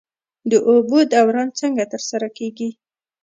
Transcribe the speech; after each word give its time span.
د 0.51 0.53
اوبو 0.69 0.97
دوران 1.13 1.47
څنګه 1.59 1.83
ترسره 1.93 2.27
کیږي؟ 2.37 2.69